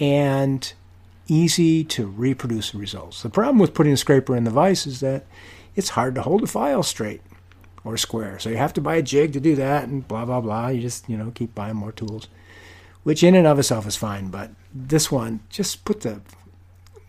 and 0.00 0.72
easy 1.26 1.84
to 1.84 2.06
reproduce 2.06 2.70
the 2.70 2.78
results. 2.78 3.22
The 3.22 3.30
problem 3.30 3.58
with 3.58 3.74
putting 3.74 3.92
a 3.92 3.96
scraper 3.96 4.36
in 4.36 4.44
the 4.44 4.50
vise 4.50 4.86
is 4.86 5.00
that 5.00 5.24
it's 5.74 5.90
hard 5.90 6.14
to 6.14 6.22
hold 6.22 6.42
the 6.42 6.46
file 6.46 6.82
straight 6.82 7.22
or 7.84 7.96
square. 7.96 8.38
So 8.38 8.50
you 8.50 8.56
have 8.56 8.72
to 8.74 8.80
buy 8.80 8.96
a 8.96 9.02
jig 9.02 9.32
to 9.32 9.40
do 9.40 9.54
that 9.56 9.84
and 9.84 10.06
blah 10.06 10.24
blah 10.24 10.40
blah. 10.40 10.68
You 10.68 10.80
just, 10.80 11.08
you 11.08 11.16
know, 11.16 11.32
keep 11.34 11.54
buying 11.54 11.76
more 11.76 11.92
tools. 11.92 12.28
Which 13.02 13.24
in 13.24 13.34
and 13.34 13.46
of 13.46 13.58
itself 13.58 13.86
is 13.86 13.96
fine, 13.96 14.28
but 14.28 14.50
this 14.72 15.10
one, 15.10 15.40
just 15.48 15.84
put 15.84 16.02
the 16.02 16.20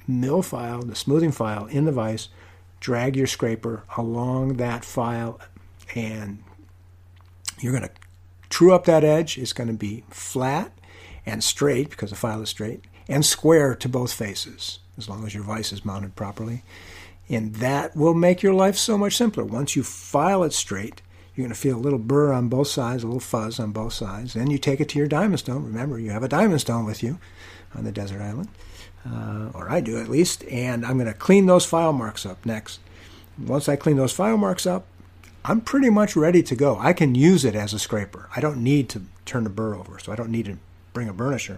mill 0.07 0.41
file, 0.41 0.81
the 0.81 0.95
smoothing 0.95 1.31
file 1.31 1.65
in 1.67 1.85
the 1.85 1.91
vise 1.91 2.29
drag 2.83 3.15
your 3.15 3.27
scraper 3.27 3.81
along 3.95 4.57
that 4.57 4.83
file 4.83 5.39
and 5.95 6.43
you're 7.59 7.71
going 7.71 7.81
to 7.81 7.91
true 8.49 8.73
up 8.73 8.83
that 8.83 9.05
edge. 9.05 9.37
It's 9.37 9.53
going 9.53 9.69
to 9.69 9.73
be 9.73 10.03
flat 10.09 10.77
and 11.25 11.41
straight 11.41 11.89
because 11.89 12.09
the 12.09 12.17
file 12.17 12.41
is 12.41 12.49
straight 12.49 12.83
and 13.07 13.25
square 13.25 13.73
to 13.73 13.87
both 13.87 14.11
faces 14.11 14.79
as 14.97 15.07
long 15.07 15.25
as 15.25 15.33
your 15.33 15.43
vise 15.43 15.71
is 15.71 15.85
mounted 15.85 16.17
properly. 16.17 16.63
And 17.29 17.55
that 17.55 17.95
will 17.95 18.13
make 18.13 18.43
your 18.43 18.53
life 18.53 18.75
so 18.75 18.97
much 18.97 19.15
simpler. 19.15 19.43
Once 19.43 19.75
you 19.75 19.83
file 19.83 20.43
it 20.43 20.53
straight, 20.53 21.01
you're 21.35 21.45
going 21.45 21.53
to 21.53 21.59
feel 21.59 21.77
a 21.77 21.79
little 21.79 21.99
burr 21.99 22.31
on 22.31 22.49
both 22.49 22.67
sides, 22.67 23.03
a 23.03 23.07
little 23.07 23.19
fuzz 23.19 23.59
on 23.59 23.71
both 23.71 23.93
sides. 23.93 24.33
Then 24.33 24.51
you 24.51 24.57
take 24.57 24.79
it 24.79 24.89
to 24.89 24.99
your 24.99 25.07
diamond 25.07 25.39
stone. 25.39 25.63
Remember, 25.63 25.97
you 25.99 26.11
have 26.11 26.23
a 26.23 26.27
diamond 26.27 26.61
stone 26.61 26.85
with 26.85 27.01
you 27.01 27.19
on 27.73 27.85
the 27.85 27.91
desert 27.91 28.21
island 28.21 28.49
uh, 29.09 29.49
or 29.53 29.69
I 29.69 29.81
do 29.81 29.99
at 29.99 30.09
least, 30.09 30.43
and 30.45 30.85
I'm 30.85 30.97
going 30.97 31.11
to 31.11 31.17
clean 31.17 31.45
those 31.45 31.65
file 31.65 31.93
marks 31.93 32.25
up 32.25 32.45
next. 32.45 32.79
Once 33.37 33.67
I 33.67 33.75
clean 33.75 33.97
those 33.97 34.13
file 34.13 34.37
marks 34.37 34.65
up, 34.65 34.85
I'm 35.45 35.59
pretty 35.59 35.89
much 35.89 36.15
ready 36.15 36.41
to 36.43 36.55
go. 36.55 36.77
I 36.79 36.93
can 36.93 37.15
use 37.15 37.43
it 37.43 37.55
as 37.55 37.73
a 37.73 37.79
scraper. 37.79 38.29
I 38.35 38.39
don't 38.39 38.63
need 38.63 38.87
to 38.89 39.03
turn 39.25 39.43
the 39.43 39.49
burr 39.49 39.75
over, 39.75 39.99
so 39.99 40.11
I 40.11 40.15
don't 40.15 40.29
need 40.29 40.45
to 40.45 40.57
bring 40.93 41.09
a 41.09 41.13
burnisher. 41.13 41.57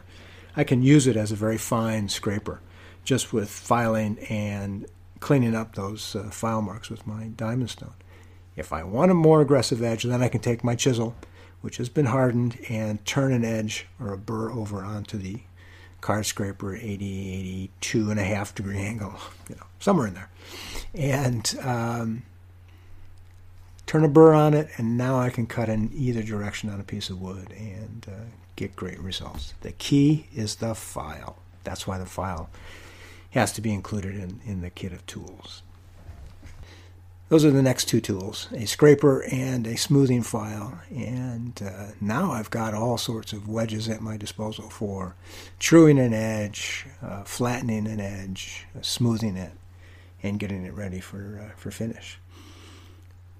I 0.56 0.64
can 0.64 0.82
use 0.82 1.06
it 1.06 1.18
as 1.18 1.32
a 1.32 1.36
very 1.36 1.58
fine 1.58 2.10
scraper, 2.10 2.62
just 3.04 3.32
with 3.32 3.50
filing 3.50 4.18
and 4.30 4.88
cleaning 5.20 5.56
up 5.56 5.76
those 5.76 6.16
uh, 6.16 6.30
file 6.30 6.62
marks 6.62 6.90
with 6.90 7.08
my 7.08 7.26
diamond 7.26 7.70
stone. 7.70 7.94
If 8.56 8.72
I 8.72 8.84
want 8.84 9.12
a 9.12 9.16
more 9.16 9.42
aggressive 9.42 9.84
edge, 9.84 10.04
then 10.04 10.22
I 10.22 10.30
can 10.30 10.42
take 10.42 10.64
my 10.64 10.76
chisel, 10.76 11.16
which 11.62 11.78
has 11.78 11.90
been 11.90 12.06
hardened, 12.06 12.58
and 12.70 13.04
turn 13.06 13.34
an 13.34 13.44
edge 13.44 13.88
or 14.00 14.14
a 14.14 14.18
burr 14.18 14.52
over 14.52 14.84
onto 14.84 15.18
the 15.18 15.42
card 16.02 16.26
scraper 16.26 16.76
80, 16.76 16.90
82 17.82 18.12
and 18.12 18.20
a 18.20 18.24
half 18.24 18.54
degree 18.54 18.78
angle, 18.78 19.16
you 19.50 19.56
know, 19.56 19.66
somewhere 19.80 20.08
in 20.08 20.14
there. 20.14 20.30
And 20.94 21.58
um, 21.62 22.24
turn 23.86 24.04
a 24.04 24.08
burr 24.08 24.34
on 24.34 24.54
it, 24.54 24.70
and 24.78 24.98
now 24.98 25.20
I 25.20 25.30
can 25.30 25.48
cut 25.48 25.68
in 25.68 25.92
either 25.94 26.24
direction 26.24 26.70
on 26.70 26.80
a 26.80 26.84
piece 26.84 27.10
of 27.10 27.22
wood 27.22 27.52
and 27.58 28.06
uh, 28.08 28.26
get 28.56 28.76
great 28.76 29.00
results. 29.00 29.54
The 29.62 29.72
key 29.72 30.28
is 30.34 30.56
the 30.56 30.76
file. 30.76 31.38
That's 31.64 31.88
why 31.88 31.98
the 31.98 32.06
file 32.06 32.50
has 33.36 33.52
to 33.52 33.62
be 33.62 33.74
included 33.74 34.16
in, 34.16 34.40
in 34.46 34.62
the 34.62 34.70
kit 34.70 34.94
of 34.94 35.06
tools. 35.06 35.62
Those 37.28 37.44
are 37.44 37.52
the 37.52 37.62
next 37.62 37.86
two 37.86 38.00
tools, 38.00 38.48
a 38.54 38.66
scraper 38.66 39.24
and 39.24 39.68
a 39.68 39.76
smoothing 39.78 40.22
file. 40.22 40.80
And 40.90 41.60
uh, 41.62 41.88
now 42.00 42.32
I've 42.32 42.50
got 42.50 42.74
all 42.74 42.98
sorts 42.98 43.34
of 43.34 43.50
wedges 43.50 43.90
at 43.90 44.00
my 44.00 44.16
disposal 44.16 44.70
for 44.70 45.16
truing 45.60 46.00
an 46.00 46.14
edge, 46.14 46.86
uh, 47.02 47.24
flattening 47.24 47.88
an 47.88 48.00
edge, 48.00 48.68
uh, 48.78 48.82
smoothing 48.82 49.36
it, 49.36 49.54
and 50.24 50.40
getting 50.40 50.66
it 50.66 50.74
ready 50.74 51.00
for, 51.00 51.42
uh, 51.44 51.56
for 51.58 51.72
finish. 51.72 52.20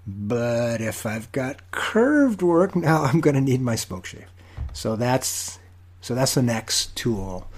But 0.06 0.80
if 0.80 1.06
I've 1.06 1.30
got 1.32 1.70
curved 1.70 2.42
work, 2.42 2.76
now 2.76 3.04
I'm 3.04 3.20
going 3.20 3.34
to 3.36 3.40
need 3.40 3.62
my 3.62 3.76
spoke 3.76 4.04
shave. 4.04 4.28
So 4.72 4.96
that's, 4.96 5.58
so 6.00 6.14
that's 6.14 6.34
the 6.34 6.42
next 6.42 6.94
tool 6.96 7.48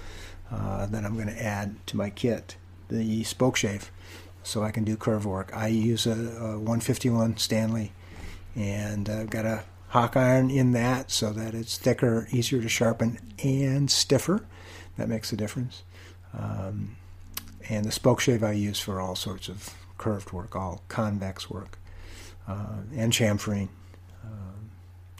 uh, 0.51 0.85
that 0.87 1.05
I'm 1.05 1.15
going 1.15 1.27
to 1.27 1.43
add 1.43 1.75
to 1.87 1.97
my 1.97 2.09
kit, 2.09 2.55
the 2.89 3.23
spoke 3.23 3.55
shave 3.55 3.91
so 4.43 4.63
I 4.63 4.71
can 4.71 4.83
do 4.83 4.95
curve 4.95 5.25
work. 5.25 5.51
I 5.55 5.67
use 5.67 6.05
a, 6.07 6.11
a 6.11 6.57
151 6.57 7.37
Stanley 7.37 7.91
and 8.55 9.09
I've 9.09 9.29
got 9.29 9.45
a 9.45 9.63
Hock 9.89 10.15
iron 10.15 10.51
in 10.51 10.71
that 10.73 11.09
so 11.09 11.33
that 11.33 11.55
it's 11.55 11.75
thicker, 11.75 12.27
easier 12.31 12.61
to 12.61 12.69
sharpen, 12.69 13.17
and 13.43 13.89
stiffer. 13.89 14.45
That 14.97 15.09
makes 15.09 15.33
a 15.33 15.35
difference. 15.35 15.81
Um, 16.37 16.95
and 17.67 17.85
the 17.85 17.91
spoke 17.91 18.19
shave 18.19 18.43
I 18.43 18.51
use 18.51 18.79
for 18.79 18.99
all 18.99 19.15
sorts 19.15 19.49
of 19.49 19.73
curved 19.97 20.31
work, 20.31 20.55
all 20.55 20.83
convex 20.89 21.49
work, 21.49 21.79
uh, 22.47 22.81
and 22.95 23.11
chamfering. 23.11 23.69
Um, 24.23 24.69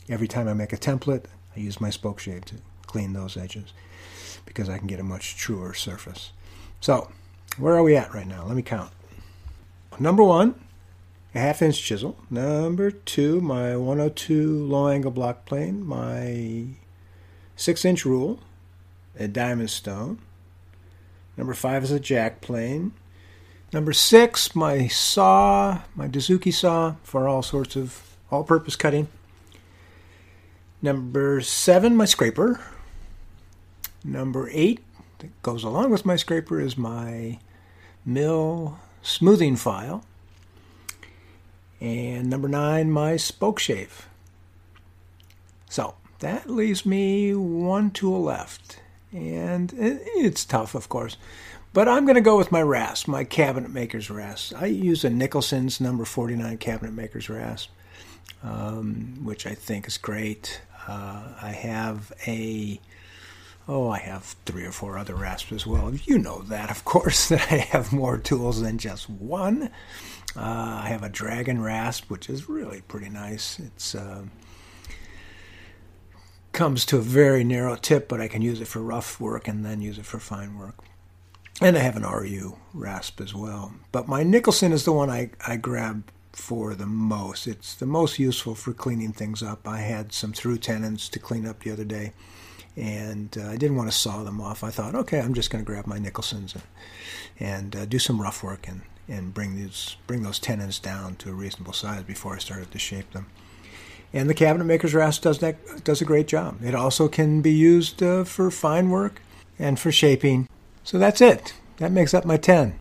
every 0.08 0.28
time 0.28 0.48
I 0.48 0.54
make 0.54 0.72
a 0.72 0.78
template, 0.78 1.26
I 1.56 1.60
use 1.60 1.82
my 1.82 1.90
spoke 1.90 2.20
shave 2.20 2.46
to 2.46 2.56
clean 2.86 3.14
those 3.14 3.38
edges 3.38 3.74
because 4.50 4.68
I 4.68 4.78
can 4.80 4.88
get 4.88 5.00
a 5.00 5.04
much 5.04 5.38
truer 5.38 5.74
surface. 5.74 6.32
So, 6.82 7.10
where 7.58 7.76
are 7.76 7.84
we 7.84 7.96
at 7.96 8.14
right 8.14 8.28
now? 8.28 8.44
Let 8.46 8.56
me 8.56 8.62
count. 8.62 8.92
Number 10.00 10.24
one, 10.24 10.60
a 11.36 11.40
half 11.40 11.62
inch 11.62 11.82
chisel. 11.82 12.18
Number 12.30 12.90
two, 12.90 13.40
my 13.42 13.78
102 13.78 14.66
low 14.66 14.88
angle 14.88 15.12
block 15.12 15.46
plane, 15.46 15.86
my 15.86 16.66
six 17.56 17.86
inch 17.86 18.06
rule, 18.06 18.40
a 19.18 19.28
diamond 19.28 19.70
stone. 19.70 20.20
Number 21.38 21.54
five 21.54 21.84
is 21.84 21.92
a 21.92 22.00
jack 22.00 22.42
plane. 22.42 22.94
Number 23.72 23.94
six, 23.94 24.56
my 24.56 24.88
saw, 24.88 25.82
my 25.96 26.08
Dozuki 26.08 26.54
saw 26.54 26.96
for 27.04 27.28
all 27.28 27.44
sorts 27.44 27.76
of 27.76 28.18
all 28.32 28.44
purpose 28.44 28.76
cutting. 28.76 29.08
Number 30.82 31.40
seven, 31.42 31.96
my 31.96 32.06
scraper. 32.06 32.60
Number 34.04 34.50
eight, 34.52 34.80
that 35.20 35.42
goes 35.42 35.64
along 35.64 35.92
with 35.92 36.06
my 36.06 36.16
scraper, 36.16 36.60
is 36.60 36.78
my 36.78 37.40
mill 38.06 38.80
smoothing 39.02 39.56
file. 39.56 40.04
And 41.82 42.30
number 42.30 42.48
nine, 42.48 42.92
my 42.92 43.18
spoke 43.18 43.60
shave. 43.60 44.08
So 45.70 45.96
that 46.20 46.50
leaves 46.50 46.86
me 46.86 47.34
one 47.34 47.92
tool 47.92 48.24
left. 48.24 48.82
And 49.12 49.74
it's 49.78 50.46
tough, 50.46 50.76
of 50.76 50.90
course. 50.90 51.18
But 51.72 51.88
I'm 51.88 52.06
going 52.06 52.16
to 52.16 52.22
go 52.22 52.38
with 52.38 52.52
my 52.52 52.62
rasp, 52.62 53.08
my 53.08 53.24
cabinet 53.24 53.72
maker's 53.72 54.10
rasp. 54.10 54.54
I 54.60 54.66
use 54.66 55.04
a 55.04 55.10
Nicholson's 55.10 55.80
number 55.80 56.04
49 56.04 56.58
cabinet 56.58 56.94
maker's 56.94 57.30
rasp, 57.30 57.70
um, 58.44 59.20
which 59.24 59.46
I 59.46 59.54
think 59.54 59.88
is 59.88 59.98
great. 59.98 60.62
Uh, 60.88 61.34
I 61.42 61.52
have 61.52 62.12
a 62.26 62.80
Oh, 63.72 63.88
I 63.88 64.00
have 64.00 64.36
three 64.48 64.66
or 64.66 64.72
four 64.72 64.98
other 64.98 65.14
rasps 65.14 65.52
as 65.52 65.68
well. 65.68 65.94
You 65.94 66.18
know 66.18 66.42
that, 66.48 66.72
of 66.72 66.84
course, 66.86 67.30
that 67.30 67.52
I 67.52 67.58
have 67.58 67.94
more 67.94 68.18
tools 68.18 68.62
than 68.62 68.80
just 68.80 69.08
one. 69.08 69.70
Uh, 70.36 70.82
I 70.84 70.88
have 70.88 71.04
a 71.04 71.10
Dragon 71.10 71.62
rasp, 71.62 72.10
which 72.10 72.32
is 72.32 72.50
really 72.50 72.82
pretty 72.82 73.10
nice. 73.10 73.60
It's 73.60 73.94
uh, 73.94 74.24
comes 76.52 76.84
to 76.88 76.98
a 76.98 77.02
very 77.02 77.44
narrow 77.44 77.76
tip, 77.76 78.08
but 78.08 78.20
I 78.20 78.28
can 78.28 78.42
use 78.42 78.60
it 78.60 78.68
for 78.68 78.82
rough 78.82 79.20
work 79.20 79.48
and 79.48 79.64
then 79.64 79.84
use 79.84 80.00
it 80.00 80.06
for 80.08 80.18
fine 80.18 80.58
work. 80.58 80.80
And 81.62 81.78
I 81.78 81.82
have 81.82 81.96
an 81.96 82.04
Auriou 82.04 82.58
rasp 82.74 83.22
as 83.22 83.36
well. 83.36 83.76
But 83.92 84.08
my 84.08 84.24
Nicholson 84.24 84.72
is 84.72 84.84
the 84.84 84.94
one 84.94 85.12
I, 85.12 85.30
I 85.46 85.58
grab 85.58 86.06
for 86.32 86.74
the 86.74 86.88
most. 86.88 87.46
It's 87.46 87.76
the 87.76 87.86
most 87.86 88.18
useful 88.18 88.56
for 88.56 88.74
cleaning 88.74 89.14
things 89.14 89.44
up. 89.44 89.68
I 89.68 89.82
had 89.82 90.12
some 90.12 90.34
through 90.34 90.58
tenons 90.58 91.08
to 91.10 91.20
clean 91.20 91.46
up 91.46 91.60
the 91.60 91.72
other 91.72 91.84
day 91.84 92.14
and 92.76 93.38
uh, 93.38 93.50
I 93.50 93.58
didn't 93.58 93.76
want 93.76 93.92
to 93.92 93.98
saw 93.98 94.24
them 94.24 94.42
off. 94.42 94.64
I 94.64 94.70
thought, 94.70 94.96
okay, 94.96 95.20
I'm 95.20 95.34
just 95.34 95.50
going 95.50 95.64
to 95.64 95.70
grab 95.70 95.88
my 95.88 96.00
Nicholsons 96.00 96.54
and, 96.54 96.64
and 97.40 97.76
uh, 97.76 97.86
do 97.86 98.00
some 98.00 98.22
rough 98.22 98.44
work 98.44 98.68
and, 98.68 98.82
and 99.08 99.34
bring 99.34 99.56
these 99.56 99.96
bring 100.08 100.24
those 100.24 100.40
tenons 100.40 100.80
down 100.80 101.16
to 101.18 101.30
a 101.30 101.34
reasonable 101.34 101.74
size 101.74 102.04
before 102.04 102.36
I 102.36 102.40
started 102.40 102.72
to 102.72 102.80
shape 102.80 103.12
them. 103.12 103.28
And 104.12 104.30
the 104.30 104.34
cabinet 104.34 104.66
maker's 104.66 104.96
rasp 104.96 105.22
does 105.22 105.40
that 105.40 105.84
does 105.84 106.02
a 106.02 106.06
great 106.06 106.28
job. 106.28 106.64
It 106.64 106.76
also 106.76 107.08
can 107.08 107.42
be 107.42 107.52
used 107.52 108.02
uh, 108.02 108.24
for 108.24 108.50
fine 108.50 108.90
work 108.90 109.22
and 109.58 109.80
for 109.80 109.92
shaping. 109.92 110.48
So 110.84 110.98
that's 110.98 111.22
it. 111.22 111.54
That 111.78 111.92
makes 111.92 112.14
up 112.14 112.26
my 112.26 112.38
ten. 112.38 112.80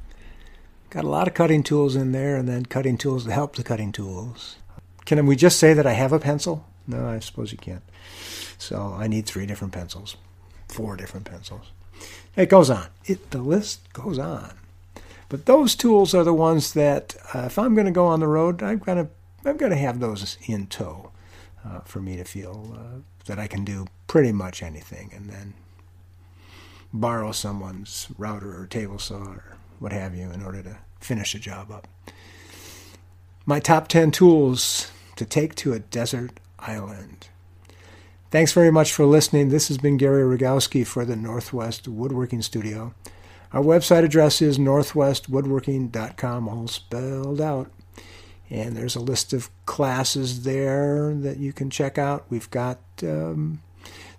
Got 0.91 1.05
a 1.05 1.09
lot 1.09 1.29
of 1.29 1.35
cutting 1.35 1.63
tools 1.63 1.97
in 1.97 2.13
there, 2.13 2.37
and 2.37 2.49
then 2.49 2.65
cutting 2.65 2.97
tools 2.97 3.25
to 3.25 3.33
help 3.33 3.57
the 3.57 3.63
cutting 3.63 3.93
tools. 3.93 4.57
Can 5.05 5.27
we 5.27 5.37
just 5.37 5.59
say 5.59 5.75
that 5.75 5.87
I 5.87 5.93
have 5.93 6.13
a 6.13 6.19
pencil? 6.19 6.65
No, 6.87 7.07
I 7.07 7.19
suppose 7.19 7.53
you 7.53 7.59
can't. 7.59 7.83
So 8.59 8.95
I 8.99 9.07
need 9.07 9.27
three 9.27 9.47
different 9.47 9.73
pencils, 9.73 10.17
four 10.69 10.97
different 10.97 11.27
pencils. 11.27 11.71
It 12.37 12.49
goes 12.49 12.71
on. 12.71 12.87
It 13.05 13.31
the 13.31 13.39
list 13.39 13.93
goes 13.93 14.19
on. 14.19 14.53
But 15.29 15.47
those 15.47 15.75
tools 15.75 16.15
are 16.15 16.25
the 16.25 16.35
ones 16.35 16.73
that, 16.73 17.17
uh, 17.35 17.41
if 17.47 17.59
I'm 17.59 17.75
going 17.75 17.87
to 17.87 17.93
go 17.93 18.07
on 18.07 18.21
the 18.21 18.27
road, 18.27 18.63
I've 18.63 18.85
got 18.85 18.95
to 18.95 19.09
I've 19.45 19.59
got 19.59 19.69
to 19.69 19.77
have 19.77 20.01
those 20.01 20.37
in 20.47 20.67
tow 20.67 21.13
uh, 21.65 21.81
for 21.81 22.01
me 22.01 22.17
to 22.17 22.25
feel 22.25 22.77
uh, 22.77 23.01
that 23.27 23.39
I 23.39 23.47
can 23.47 23.65
do 23.65 23.87
pretty 24.07 24.33
much 24.33 24.63
anything, 24.63 25.13
and 25.15 25.31
then 25.31 25.55
borrow 26.93 27.33
someone's 27.33 28.09
router 28.17 28.61
or 28.61 28.67
table 28.67 28.99
saw 28.99 29.23
or 29.23 29.57
what 29.79 29.93
have 29.93 30.15
you 30.15 30.31
in 30.31 30.43
order 30.43 30.63
to 30.63 30.79
finish 31.01 31.35
a 31.35 31.39
job 31.39 31.71
up. 31.71 31.87
My 33.47 33.61
top 33.61 33.89
10 33.89 34.11
tools 34.11 34.91
to 35.17 35.25
take 35.25 35.55
to 35.57 35.73
a 35.73 35.79
desert 35.79 36.41
island. 36.59 37.29
Thanks 38.31 38.53
very 38.53 38.71
much 38.71 38.93
for 38.93 39.07
listening. 39.07 39.49
This 39.49 39.69
has 39.69 39.79
been 39.79 39.97
Gary 39.97 40.21
Rogowski 40.23 40.87
for 40.87 41.07
the 41.07 41.17
Northwest 41.17 41.89
Woodworking 41.89 42.43
Studio. 42.43 42.93
Our 43.55 43.63
website 43.63 44.05
address 44.05 44.43
is 44.43 44.59
northwestwoodworking.com, 44.59 46.47
all 46.47 46.69
spelled 46.69 47.41
out. 47.41 47.71
And 48.51 48.77
there's 48.77 48.97
a 48.97 49.01
list 49.01 49.33
of 49.33 49.49
classes 49.65 50.43
there 50.43 51.15
that 51.15 51.39
you 51.39 51.55
can 51.55 51.71
check 51.71 51.97
out. 51.97 52.27
We've 52.29 52.51
got 52.51 52.81
um, 53.03 53.63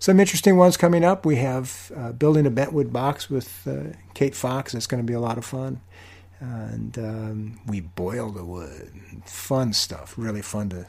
some 0.00 0.18
interesting 0.18 0.56
ones 0.56 0.76
coming 0.76 1.04
up. 1.04 1.24
We 1.24 1.36
have 1.36 1.92
uh, 1.96 2.10
building 2.10 2.46
a 2.46 2.50
bentwood 2.50 2.92
box 2.92 3.30
with 3.30 3.64
uh, 3.64 3.96
Kate 4.14 4.34
Fox. 4.34 4.74
It's 4.74 4.88
going 4.88 5.04
to 5.04 5.06
be 5.06 5.14
a 5.14 5.20
lot 5.20 5.38
of 5.38 5.44
fun. 5.44 5.82
And 6.40 6.98
um, 6.98 7.60
we 7.64 7.80
boil 7.80 8.30
the 8.30 8.44
wood. 8.44 8.90
Fun 9.24 9.72
stuff. 9.72 10.14
Really 10.16 10.42
fun 10.42 10.68
to 10.70 10.88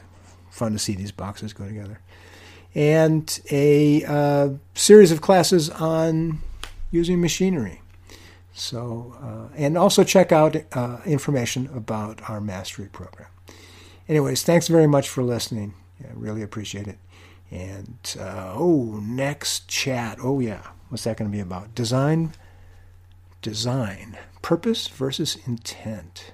fun 0.50 0.72
to 0.72 0.78
see 0.80 0.96
these 0.96 1.12
boxes 1.12 1.52
go 1.52 1.68
together 1.68 2.00
and 2.74 3.40
a 3.50 4.04
uh, 4.04 4.48
series 4.74 5.12
of 5.12 5.20
classes 5.20 5.70
on 5.70 6.40
using 6.90 7.20
machinery. 7.20 7.80
So, 8.54 9.16
uh, 9.22 9.54
and 9.56 9.78
also 9.78 10.04
check 10.04 10.30
out 10.30 10.56
uh, 10.72 10.98
information 11.06 11.70
about 11.74 12.28
our 12.28 12.40
mastery 12.40 12.88
program. 12.92 13.28
Anyways, 14.08 14.42
thanks 14.42 14.68
very 14.68 14.86
much 14.86 15.08
for 15.08 15.22
listening. 15.22 15.74
I 16.02 16.12
really 16.14 16.42
appreciate 16.42 16.86
it. 16.86 16.98
And 17.50 18.16
uh, 18.18 18.52
oh, 18.54 19.00
next 19.02 19.68
chat. 19.68 20.18
Oh, 20.22 20.40
yeah. 20.40 20.68
What's 20.88 21.04
that 21.04 21.16
going 21.16 21.30
to 21.30 21.34
be 21.34 21.40
about? 21.40 21.74
Design, 21.74 22.32
design, 23.40 24.18
purpose 24.42 24.88
versus 24.88 25.38
intent. 25.46 26.32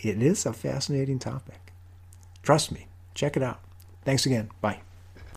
It 0.00 0.22
is 0.22 0.44
a 0.44 0.52
fascinating 0.52 1.18
topic. 1.18 1.72
Trust 2.42 2.70
me, 2.70 2.88
check 3.14 3.36
it 3.36 3.42
out. 3.42 3.60
Thanks 4.06 4.24
again. 4.24 4.48
Bye. 4.60 4.85